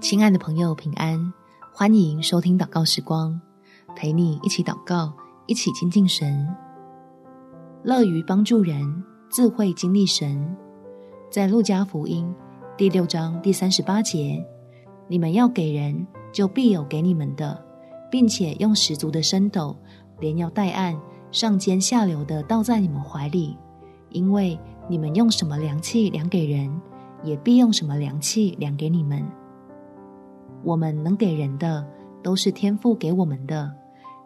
[0.00, 1.32] 亲爱的朋友，平安！
[1.72, 3.38] 欢迎收听祷告时光，
[3.96, 5.12] 陪你一起祷告，
[5.46, 6.46] 一起亲近神。
[7.82, 10.56] 乐于帮助人，自会经历神。
[11.30, 12.32] 在路加福音
[12.76, 14.40] 第六章第三十八节，
[15.08, 17.60] 你们要给人，就必有给你们的，
[18.08, 19.76] 并且用十足的升斗，
[20.20, 20.96] 连摇带按，
[21.32, 23.58] 上尖下流的倒在你们怀里，
[24.10, 24.58] 因为
[24.88, 26.80] 你们用什么量器量给人，
[27.24, 29.28] 也必用什么量器量给你们。
[30.62, 31.86] 我们能给人的，
[32.22, 33.72] 都是天父给我们的。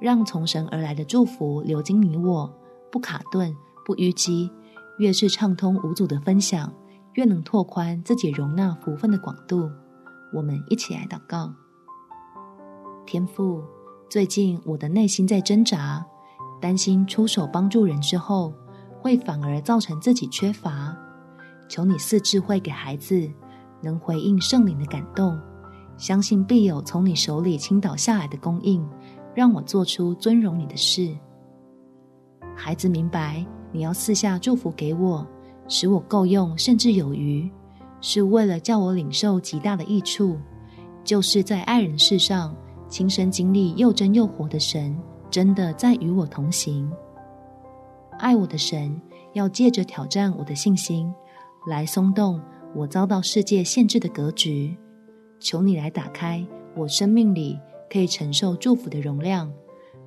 [0.00, 2.52] 让从神而来的祝福流经你我，
[2.92, 3.54] 不卡顿，
[3.84, 4.50] 不淤积。
[4.98, 6.72] 越是畅通无阻的分享，
[7.14, 9.70] 越能拓宽自己容纳福分的广度。
[10.32, 11.52] 我们一起来祷告。
[13.06, 13.62] 天父，
[14.10, 16.04] 最近我的内心在挣扎，
[16.60, 18.52] 担心出手帮助人之后，
[19.00, 20.96] 会反而造成自己缺乏。
[21.68, 23.30] 求你赐智慧给孩子，
[23.80, 25.38] 能回应圣灵的感动。
[25.98, 28.82] 相信必有从你手里倾倒下来的供应，
[29.34, 31.14] 让我做出尊荣你的事。
[32.54, 35.26] 孩子明白，你要赐下祝福给我，
[35.66, 37.50] 使我够用，甚至有余，
[38.00, 40.38] 是为了叫我领受极大的益处，
[41.02, 42.54] 就是在爱人事上
[42.88, 44.96] 亲身经历又真又活的神，
[45.28, 46.90] 真的在与我同行。
[48.18, 49.00] 爱我的神
[49.32, 51.12] 要借着挑战我的信心，
[51.68, 52.40] 来松动
[52.74, 54.76] 我遭到世界限制的格局。
[55.40, 56.44] 求你来打开
[56.74, 57.58] 我生命里
[57.90, 59.52] 可以承受祝福的容量，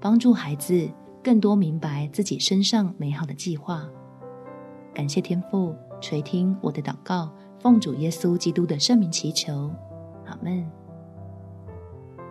[0.00, 0.88] 帮助孩子
[1.22, 3.88] 更多明白自己身上美好的计划。
[4.94, 9.70] 感谢天父垂听我的祷告，奉主耶稣基督的圣名祈求，
[10.26, 10.66] 阿门。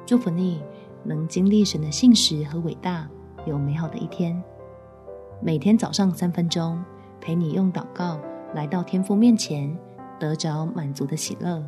[0.06, 0.62] 祝福你
[1.03, 3.09] 能经历神的信实和伟大，
[3.45, 4.42] 有美好的一天。
[5.42, 6.84] 每天早上三分钟，
[7.22, 8.20] 陪你用祷告
[8.53, 9.78] 来到天父面前，
[10.20, 11.64] 得着满足的喜乐。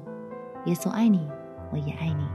[0.66, 1.30] 耶稣爱你，
[1.72, 2.28] 我也爱你。